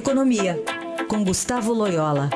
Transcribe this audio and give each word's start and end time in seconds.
Economia, 0.00 0.56
com 1.10 1.22
Gustavo 1.22 1.74
Loyola. 1.74 2.30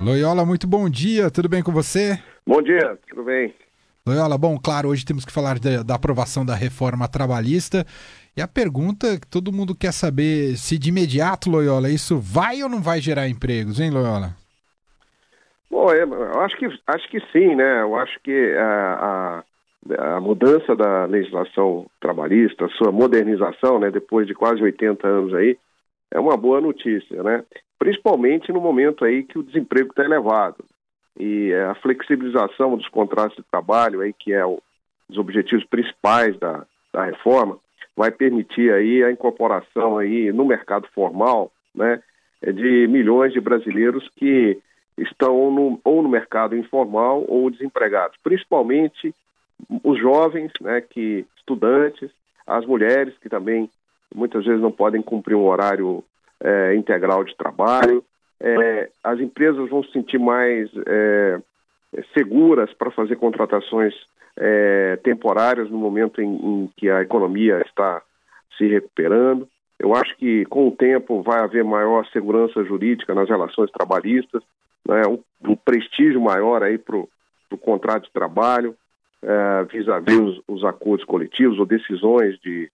Loyola, 0.00 0.44
muito 0.44 0.66
bom 0.66 0.90
dia, 0.90 1.30
tudo 1.30 1.48
bem 1.48 1.62
com 1.62 1.70
você? 1.70 2.18
Bom 2.44 2.60
dia, 2.60 2.98
tudo 3.08 3.22
bem. 3.22 3.54
Loyola, 4.04 4.36
bom, 4.36 4.58
claro, 4.58 4.88
hoje 4.88 5.04
temos 5.04 5.24
que 5.24 5.30
falar 5.30 5.60
da, 5.60 5.84
da 5.84 5.94
aprovação 5.94 6.44
da 6.44 6.56
reforma 6.56 7.06
trabalhista. 7.06 7.86
E 8.36 8.42
a 8.42 8.48
pergunta 8.48 9.16
que 9.20 9.26
todo 9.28 9.52
mundo 9.52 9.72
quer 9.72 9.92
saber, 9.92 10.56
se 10.56 10.76
de 10.76 10.88
imediato, 10.88 11.48
Loyola, 11.48 11.90
isso 11.90 12.18
vai 12.18 12.60
ou 12.60 12.68
não 12.68 12.82
vai 12.82 13.00
gerar 13.00 13.28
empregos, 13.28 13.78
hein, 13.78 13.90
Loyola? 13.90 14.34
Bom, 15.70 15.92
eu 15.92 16.40
acho 16.40 16.56
que, 16.56 16.66
acho 16.88 17.08
que 17.08 17.20
sim, 17.32 17.54
né? 17.54 17.82
Eu 17.82 17.94
acho 17.94 18.18
que 18.20 18.52
a, 18.58 19.44
a, 19.98 20.20
mudança 20.20 20.74
da 20.74 21.04
legislação 21.04 21.86
trabalhista, 22.00 22.68
sua 22.78 22.90
modernização, 22.90 23.78
né, 23.78 23.90
depois 23.90 24.26
de 24.26 24.34
quase 24.34 24.62
80 24.62 25.06
anos 25.06 25.34
aí, 25.34 25.58
é 26.10 26.18
uma 26.18 26.36
boa 26.36 26.60
notícia, 26.60 27.22
né? 27.22 27.44
Principalmente 27.78 28.52
no 28.52 28.60
momento 28.60 29.04
aí 29.04 29.24
que 29.24 29.38
o 29.38 29.42
desemprego 29.42 29.90
está 29.90 30.04
elevado 30.04 30.64
e 31.18 31.52
a 31.52 31.74
flexibilização 31.76 32.76
dos 32.76 32.88
contratos 32.88 33.36
de 33.36 33.42
trabalho, 33.50 34.00
aí, 34.00 34.12
que 34.12 34.32
é 34.32 34.46
um 34.46 34.58
dos 35.08 35.18
objetivos 35.18 35.64
principais 35.66 36.38
da, 36.38 36.64
da 36.92 37.04
reforma, 37.04 37.58
vai 37.96 38.10
permitir 38.10 38.72
aí 38.72 39.02
a 39.02 39.10
incorporação 39.10 39.98
aí 39.98 40.32
no 40.32 40.44
mercado 40.44 40.88
formal, 40.94 41.52
né, 41.74 42.02
de 42.42 42.86
milhões 42.88 43.32
de 43.32 43.40
brasileiros 43.40 44.08
que 44.16 44.58
estão 44.98 45.50
no, 45.50 45.80
ou 45.84 46.02
no 46.02 46.08
mercado 46.08 46.56
informal 46.56 47.24
ou 47.28 47.50
desempregados, 47.50 48.16
principalmente 48.22 49.14
os 49.82 49.98
jovens, 49.98 50.52
né, 50.60 50.80
que 50.80 51.26
estudantes, 51.36 52.10
as 52.46 52.64
mulheres 52.66 53.14
que 53.18 53.28
também 53.28 53.70
muitas 54.14 54.44
vezes 54.44 54.60
não 54.60 54.70
podem 54.70 55.02
cumprir 55.02 55.34
um 55.34 55.46
horário 55.46 56.04
é, 56.40 56.74
integral 56.74 57.24
de 57.24 57.36
trabalho, 57.36 58.04
é, 58.40 58.90
as 59.02 59.18
empresas 59.20 59.68
vão 59.68 59.82
se 59.82 59.92
sentir 59.92 60.18
mais 60.18 60.70
é, 60.86 61.40
seguras 62.12 62.72
para 62.74 62.90
fazer 62.90 63.16
contratações 63.16 63.94
é, 64.36 64.98
temporárias 65.02 65.70
no 65.70 65.78
momento 65.78 66.20
em, 66.20 66.34
em, 66.34 66.70
que 66.76 66.90
a 66.90 67.02
economia 67.02 67.62
está 67.64 68.02
se 68.58 68.66
recuperando. 68.66 69.48
Eu 69.78 69.94
acho 69.94 70.16
que 70.16 70.44
com 70.46 70.68
o 70.68 70.72
tempo 70.72 71.22
vai 71.22 71.40
haver 71.40 71.64
maior 71.64 72.06
segurança 72.06 72.62
jurídica 72.64 73.14
nas 73.14 73.28
relações 73.28 73.70
trabalhistas, 73.70 74.42
né, 74.86 75.02
um, 75.08 75.18
um 75.50 75.56
prestígio 75.56 76.20
maior 76.20 76.62
aí 76.62 76.78
para 76.78 76.96
o 76.96 77.08
contrato 77.58 78.04
de 78.04 78.12
trabalho, 78.12 78.76
é, 79.24 79.64
vis-à-vis 79.64 80.18
os, 80.18 80.42
os, 80.46 80.64
acordos 80.64 81.04
coletivos 81.04 81.58
ou 81.58 81.66
decisões 81.66 82.38
de, 82.40 82.70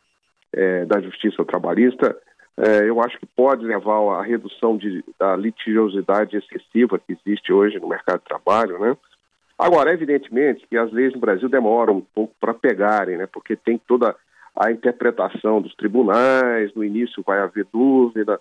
é, 0.52 0.84
da 0.84 1.00
justiça 1.00 1.44
trabalhista 1.44 2.16
é, 2.56 2.88
eu 2.88 3.00
acho 3.00 3.18
que 3.18 3.24
pode 3.24 3.64
levar 3.64 4.18
à 4.18 4.22
redução 4.22 4.76
de, 4.76 5.02
da 5.18 5.34
litigiosidade 5.34 6.36
excessiva 6.36 6.98
que 6.98 7.16
existe 7.24 7.52
hoje 7.52 7.78
no 7.78 7.88
mercado 7.88 8.18
de 8.18 8.26
trabalho, 8.26 8.78
né? 8.78 8.94
Agora, 9.58 9.92
evidentemente 9.92 10.66
que 10.68 10.76
as 10.76 10.92
leis 10.92 11.14
no 11.14 11.20
Brasil 11.20 11.48
demoram 11.48 11.98
um 11.98 12.06
pouco 12.14 12.34
para 12.38 12.52
pegarem, 12.52 13.16
né? 13.16 13.26
Porque 13.26 13.56
tem 13.56 13.78
toda 13.78 14.14
a 14.54 14.70
interpretação 14.70 15.62
dos 15.62 15.74
tribunais, 15.74 16.74
no 16.74 16.84
início 16.84 17.22
vai 17.26 17.38
haver 17.38 17.66
dúvida, 17.72 18.38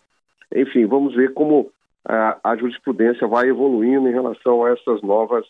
enfim, 0.53 0.85
vamos 0.85 1.15
ver 1.15 1.33
como 1.33 1.71
a, 2.03 2.37
a 2.43 2.55
jurisprudência 2.57 3.25
vai 3.25 3.47
evoluindo 3.47 4.09
em 4.09 4.13
relação 4.13 4.65
a 4.65 4.71
essas 4.71 5.01
novas 5.01 5.45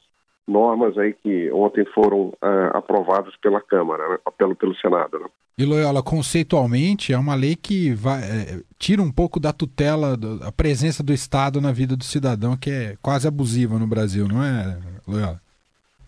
normas 0.49 0.97
aí 0.97 1.13
que 1.13 1.51
ontem 1.51 1.85
foram 1.93 2.27
uh, 2.27 2.69
aprovadas 2.73 3.35
pela 3.37 3.61
Câmara, 3.61 4.09
né? 4.09 4.17
pelo, 4.37 4.55
pelo 4.55 4.75
Senado. 4.75 5.19
Né? 5.19 5.25
E 5.57 5.65
Loyola, 5.65 6.01
conceitualmente, 6.01 7.13
é 7.13 7.17
uma 7.17 7.35
lei 7.35 7.55
que 7.55 7.93
vai, 7.93 8.19
é, 8.21 8.61
tira 8.77 9.01
um 9.01 9.11
pouco 9.11 9.39
da 9.39 9.53
tutela, 9.53 10.15
do, 10.15 10.43
a 10.43 10.51
presença 10.51 11.03
do 11.03 11.13
Estado 11.13 11.59
na 11.61 11.71
vida 11.71 11.95
do 11.95 12.03
cidadão, 12.03 12.57
que 12.57 12.69
é 12.69 12.97
quase 13.01 13.27
abusiva 13.27 13.77
no 13.77 13.85
Brasil, 13.85 14.27
não 14.27 14.43
é, 14.43 14.79
Loyola? 15.07 15.39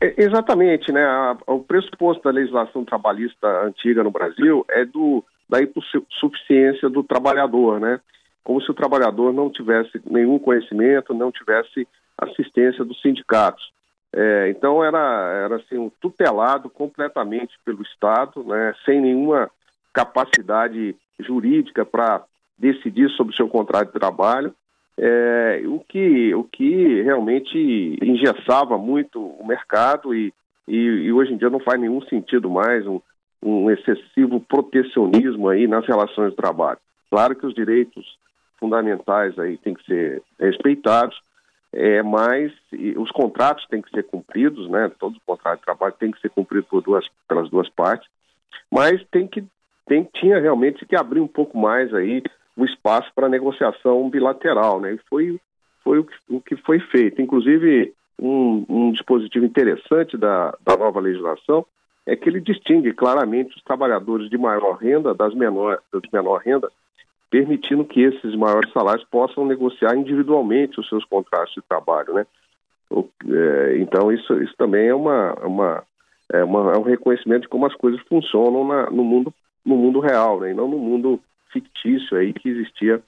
É, 0.02 0.16
exatamente, 0.18 0.92
né? 0.92 1.04
A, 1.04 1.38
o 1.48 1.60
pressuposto 1.60 2.24
da 2.24 2.32
legislação 2.32 2.84
trabalhista 2.84 3.48
antiga 3.66 4.04
no 4.04 4.12
Brasil 4.12 4.66
é 4.70 4.86
do 4.86 5.24
da 5.48 5.60
insuficiência 5.62 6.90
do 6.90 7.04
trabalhador, 7.04 7.78
né? 7.78 8.00
Como 8.42 8.62
se 8.62 8.72
o 8.72 8.74
trabalhador 8.74 9.34
não 9.34 9.50
tivesse 9.50 10.02
nenhum 10.10 10.40
conhecimento, 10.40 11.14
não 11.14 11.30
tivesse 11.30 11.86
assistência 12.18 12.86
dos 12.86 13.02
sindicatos. 13.02 13.62
É, 14.14 14.50
então 14.50 14.84
era, 14.84 15.00
era 15.46 15.56
assim, 15.56 15.90
tutelado 16.02 16.70
completamente 16.70 17.58
pelo 17.64 17.82
Estado, 17.82 18.44
né, 18.44 18.74
sem 18.84 19.00
nenhuma 19.00 19.50
capacidade 19.94 20.96
jurídica 21.20 21.86
para 21.86 22.24
decidir 22.58 23.10
sobre 23.12 23.34
o 23.34 23.36
seu 23.36 23.48
contrato 23.48 23.88
de 23.88 24.00
trabalho, 24.00 24.54
é, 24.98 25.64
o, 25.66 25.80
que, 25.80 26.34
o 26.36 26.44
que 26.44 27.02
realmente 27.02 27.98
engessava 28.02 28.78
muito 28.78 29.20
o 29.20 29.46
mercado 29.46 30.14
e, 30.14 30.34
e, 30.68 30.76
e, 30.76 31.14
hoje 31.14 31.34
em 31.34 31.38
dia 31.38 31.50
não 31.50 31.60
faz 31.60 31.80
nenhum 31.80 32.02
sentido 32.04 32.50
mais 32.50 32.86
um, 32.86 33.00
um 33.42 33.72
excessivo 33.72 34.40
protecionismo 34.42 35.50
aí 35.50 35.68
nas 35.68 35.88
relações 35.88 36.32
de 36.32 36.36
trabalho. 36.36 36.78
Claro 37.10 37.36
que 37.36 37.46
os 37.46 37.54
direitos 37.54 38.06
fundamentais 38.60 39.38
aí 39.40 39.58
têm 39.58 39.74
que 39.74 39.84
ser 39.86 40.22
respeitados, 40.40 41.20
é, 41.74 42.04
mas 42.04 42.52
os 42.98 43.12
contratos 43.12 43.66
têm 43.68 43.82
que 43.82 43.90
ser 43.92 44.04
cumpridos, 44.04 44.70
né? 44.70 44.92
Todos 45.00 45.18
os 45.18 45.24
contratos 45.24 45.60
de 45.60 45.66
trabalho 45.66 45.94
têm 45.98 46.12
que 46.12 46.20
ser 46.20 46.30
cumpridos 46.30 46.68
por 46.68 46.82
duas, 46.82 47.06
pelas 47.28 47.50
duas 47.50 47.70
partes, 47.70 48.08
mas 48.70 49.02
tem 49.10 49.28
que 49.28 49.44
tem, 49.88 50.08
tinha 50.14 50.40
realmente 50.40 50.86
que 50.86 50.96
abrir 50.96 51.20
um 51.20 51.28
pouco 51.28 51.58
mais 51.58 51.94
aí 51.94 52.24
o 52.56 52.66
espaço 52.66 53.12
para 53.16 53.28
negociação 53.28 54.10
bilateral, 54.10 54.80
né? 54.80 54.94
E 54.94 55.00
foi, 55.10 55.40
foi 55.84 56.00
o, 56.00 56.04
que, 56.04 56.16
o 56.30 56.42
que 56.42 56.56
foi 56.58 56.80
feito. 56.80 57.22
Inclusive, 57.22 57.94
um, 58.20 58.66
um 58.70 58.92
dispositivo 58.92 59.46
interessante 59.46 60.18
da, 60.18 60.56
da 60.66 60.78
nova 60.78 61.00
legislação 61.00 61.66
é 62.06 62.16
que 62.16 62.30
ele 62.30 62.40
distingue 62.40 62.94
claramente 62.94 63.56
os 63.56 63.64
trabalhadores 63.64 64.30
de 64.30 64.38
maior 64.38 64.78
renda 64.78 65.14
das 65.14 65.34
menor, 65.34 65.80
das 65.92 66.02
menor 66.12 66.42
renda 66.42 66.70
permitindo 67.32 67.86
que 67.86 68.02
esses 68.02 68.36
maiores 68.36 68.72
salários 68.74 69.08
possam 69.10 69.46
negociar 69.46 69.96
individualmente 69.96 70.80
os 70.80 70.88
seus 70.90 71.06
contratos 71.06 71.54
de 71.56 71.62
trabalho, 71.62 72.14
né? 72.14 72.28
É, 72.94 73.78
então 73.78 74.12
isso, 74.12 74.34
isso 74.44 74.54
também 74.58 74.90
é 74.90 74.94
uma, 74.94 75.34
uma, 75.36 75.84
é 76.30 76.44
uma, 76.44 76.74
é 76.74 76.78
um 76.78 76.84
reconhecimento 76.84 77.44
de 77.44 77.48
como 77.48 77.66
as 77.66 77.74
coisas 77.74 78.02
funcionam 78.02 78.68
na, 78.68 78.92
no 78.92 79.04
mundo 79.04 79.34
no 79.64 79.78
mundo 79.78 80.00
real, 80.00 80.40
né? 80.42 80.52
E 80.52 80.54
não 80.54 80.68
no 80.68 80.78
mundo 80.78 81.20
fictício 81.54 82.18
aí 82.18 82.34
que 82.34 82.50
existia 82.50 83.02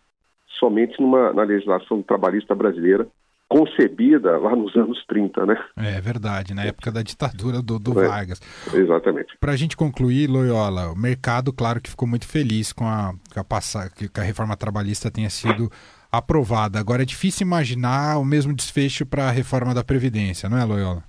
somente 0.60 1.02
numa, 1.02 1.34
na 1.34 1.44
legislação 1.44 2.02
trabalhista 2.02 2.56
brasireira 2.56 3.08
concebida 3.54 4.36
lá 4.40 4.56
nos 4.56 4.76
anos 4.76 5.06
30, 5.06 5.46
né? 5.46 5.64
É 5.78 6.02
verdade, 6.02 6.56
na 6.56 6.64
época 6.64 6.92
da 6.92 7.04
ditadura 7.04 7.62
do, 7.62 7.78
do 7.78 8.02
é, 8.02 8.08
Vargas. 8.08 8.42
Exatamente. 8.74 9.38
Para 9.40 9.52
a 9.52 9.56
gente 9.56 9.78
concluir, 9.78 10.28
Loyola, 10.28 10.92
o 10.92 10.98
mercado, 10.98 11.54
claro 11.54 11.80
que 11.80 11.92
ficou 11.92 12.08
muito 12.08 12.28
feliz 12.28 12.74
com 12.74 12.86
a, 12.86 13.14
com 13.32 13.40
a, 13.40 13.44
passa, 13.44 13.92
que 13.96 14.10
a 14.20 14.24
reforma 14.24 14.58
trabalhista 14.58 15.12
tenha 15.12 15.30
sido 15.30 15.70
aprovada. 16.12 16.80
Agora 16.80 17.04
é 17.04 17.06
difícil 17.06 17.46
imaginar 17.46 18.18
o 18.18 18.26
mesmo 18.26 18.56
desfecho 18.56 19.06
para 19.06 19.26
a 19.26 19.32
reforma 19.32 19.72
da 19.72 19.84
Previdência, 19.84 20.50
não 20.50 20.58
é, 20.58 20.66
Loyola? 20.66 21.04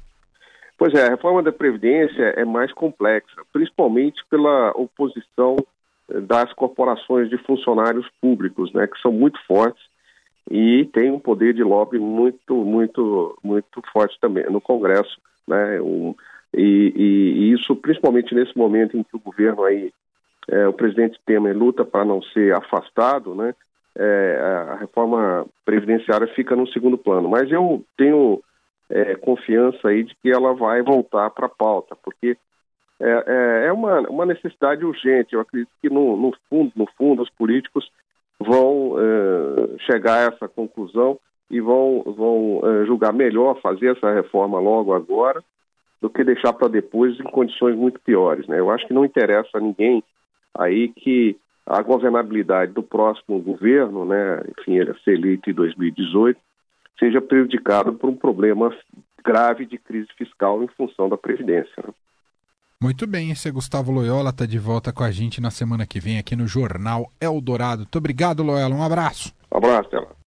Pois 0.76 0.92
é, 0.92 1.06
a 1.06 1.10
reforma 1.10 1.42
da 1.42 1.52
Previdência 1.52 2.34
é 2.36 2.44
mais 2.44 2.70
complexa, 2.74 3.40
principalmente 3.54 4.22
pela 4.28 4.70
oposição 4.72 5.56
eh, 6.10 6.20
das 6.20 6.52
corporações 6.52 7.30
de 7.30 7.38
funcionários 7.38 8.06
públicos, 8.20 8.70
né, 8.74 8.86
que 8.86 9.00
são 9.00 9.12
muito 9.12 9.38
fortes 9.46 9.82
e 10.50 10.84
tem 10.92 11.10
um 11.10 11.18
poder 11.18 11.54
de 11.54 11.62
lobby 11.62 11.98
muito, 11.98 12.54
muito, 12.54 13.38
muito 13.42 13.82
forte 13.92 14.18
também 14.20 14.44
no 14.50 14.60
Congresso, 14.60 15.18
né? 15.46 15.80
Um, 15.80 16.14
e, 16.52 16.92
e, 16.94 17.02
e, 17.02 17.52
isso, 17.52 17.74
principalmente 17.74 18.34
nesse 18.34 18.56
momento 18.56 18.96
em 18.96 19.02
que 19.02 19.16
o 19.16 19.20
governo 19.20 19.64
aí, 19.64 19.92
é, 20.48 20.68
o 20.68 20.72
presidente 20.72 21.18
Temer 21.24 21.56
luta 21.56 21.84
para 21.84 22.04
não 22.04 22.22
ser 22.22 22.54
afastado, 22.54 23.34
né? 23.34 23.54
É, 23.96 24.66
a 24.70 24.74
reforma 24.76 25.46
previdenciária 25.64 26.26
fica 26.34 26.54
no 26.54 26.66
segundo 26.68 26.98
plano. 26.98 27.28
Mas 27.28 27.50
eu 27.50 27.84
tenho 27.96 28.42
é, 28.90 29.14
confiança 29.14 29.88
aí 29.88 30.04
de 30.04 30.14
que 30.16 30.30
ela 30.30 30.52
vai 30.52 30.82
voltar 30.82 31.30
para 31.30 31.46
a 31.46 31.48
pauta, 31.48 31.96
porque 31.96 32.36
é, 33.00 33.24
é, 33.26 33.66
é 33.66 33.72
uma, 33.72 34.00
uma 34.08 34.26
necessidade 34.26 34.84
urgente. 34.84 35.34
Eu 35.34 35.40
acredito 35.40 35.70
que 35.80 35.88
no, 35.88 36.16
no 36.16 36.32
fundo, 36.48 36.72
no 36.76 36.86
fundo, 36.98 37.22
os 37.22 37.30
políticos 37.30 37.90
vão 38.40 38.92
uh, 38.92 39.78
chegar 39.86 40.18
a 40.18 40.34
essa 40.34 40.48
conclusão 40.48 41.18
e 41.50 41.60
vão, 41.60 42.02
vão 42.16 42.58
uh, 42.58 42.86
julgar 42.86 43.12
melhor 43.12 43.60
fazer 43.60 43.96
essa 43.96 44.12
reforma 44.12 44.58
logo 44.58 44.92
agora 44.92 45.42
do 46.00 46.10
que 46.10 46.24
deixar 46.24 46.52
para 46.52 46.68
depois 46.68 47.18
em 47.18 47.24
condições 47.24 47.76
muito 47.76 48.00
piores. 48.00 48.46
Né? 48.46 48.58
Eu 48.58 48.70
acho 48.70 48.86
que 48.86 48.94
não 48.94 49.04
interessa 49.04 49.50
a 49.54 49.60
ninguém 49.60 50.02
aí 50.54 50.88
que 50.88 51.36
a 51.66 51.80
governabilidade 51.80 52.72
do 52.72 52.82
próximo 52.82 53.40
governo, 53.40 54.04
né, 54.04 54.42
enfim, 54.58 54.76
ele 54.76 54.94
ser 55.02 55.14
eleito 55.14 55.48
em 55.48 55.54
2018, 55.54 56.38
seja 56.98 57.22
prejudicada 57.22 57.90
por 57.90 58.10
um 58.10 58.16
problema 58.16 58.70
grave 59.24 59.64
de 59.64 59.78
crise 59.78 60.08
fiscal 60.16 60.62
em 60.62 60.68
função 60.68 61.08
da 61.08 61.16
Previdência. 61.16 61.72
Né? 61.78 61.94
Muito 62.84 63.06
bem, 63.06 63.30
esse 63.30 63.48
é 63.48 63.50
Gustavo 63.50 63.90
Loyola, 63.90 64.30
tá 64.30 64.44
de 64.44 64.58
volta 64.58 64.92
com 64.92 65.02
a 65.02 65.10
gente 65.10 65.40
na 65.40 65.50
semana 65.50 65.86
que 65.86 65.98
vem 65.98 66.18
aqui 66.18 66.36
no 66.36 66.46
Jornal 66.46 67.10
Eldorado. 67.18 67.78
Muito 67.78 67.96
obrigado, 67.96 68.42
Loyola. 68.42 68.74
Um 68.74 68.82
abraço. 68.82 69.32
Um 69.50 69.56
abraço, 69.56 69.88
Tela. 69.88 70.13